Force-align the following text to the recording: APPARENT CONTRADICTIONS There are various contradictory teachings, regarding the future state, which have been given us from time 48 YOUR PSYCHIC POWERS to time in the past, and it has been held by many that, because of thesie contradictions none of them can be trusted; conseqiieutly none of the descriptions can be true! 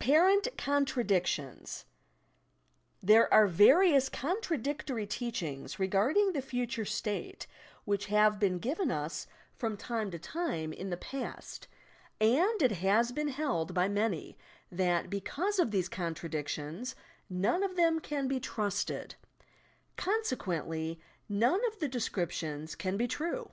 APPARENT 0.00 0.46
CONTRADICTIONS 0.56 1.84
There 3.02 3.34
are 3.34 3.48
various 3.48 4.08
contradictory 4.08 5.08
teachings, 5.08 5.80
regarding 5.80 6.32
the 6.34 6.40
future 6.40 6.84
state, 6.84 7.48
which 7.84 8.06
have 8.06 8.38
been 8.38 8.60
given 8.60 8.92
us 8.92 9.26
from 9.56 9.76
time 9.76 10.06
48 10.12 10.12
YOUR 10.12 10.12
PSYCHIC 10.20 10.30
POWERS 10.30 10.50
to 10.52 10.54
time 10.62 10.72
in 10.72 10.90
the 10.90 10.96
past, 10.98 11.68
and 12.20 12.62
it 12.62 12.72
has 12.78 13.10
been 13.10 13.26
held 13.26 13.74
by 13.74 13.88
many 13.88 14.38
that, 14.70 15.10
because 15.10 15.58
of 15.58 15.70
thesie 15.70 15.90
contradictions 15.90 16.94
none 17.28 17.64
of 17.64 17.74
them 17.74 17.98
can 17.98 18.28
be 18.28 18.38
trusted; 18.38 19.16
conseqiieutly 19.96 21.00
none 21.28 21.60
of 21.66 21.80
the 21.80 21.88
descriptions 21.88 22.76
can 22.76 22.96
be 22.96 23.08
true! 23.08 23.50